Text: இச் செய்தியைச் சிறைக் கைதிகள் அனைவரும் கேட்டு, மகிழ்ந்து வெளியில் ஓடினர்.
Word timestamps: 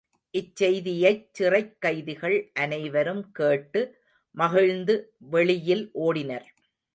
இச் 0.33 0.55
செய்தியைச் 0.55 1.27
சிறைக் 1.31 1.75
கைதிகள் 1.79 2.35
அனைவரும் 2.53 3.31
கேட்டு, 3.31 3.81
மகிழ்ந்து 4.35 4.95
வெளியில் 5.29 5.85
ஓடினர். 6.01 6.49